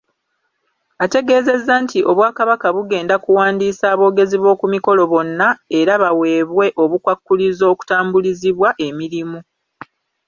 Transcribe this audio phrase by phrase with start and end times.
[1.03, 5.47] Ategeezezza nti Obwakabaka bugenda kuwandiisa aboogezi b’oku mikolo bonna
[5.79, 9.39] era baweebwe obukwakkulizo okutambulizibwa emirimu.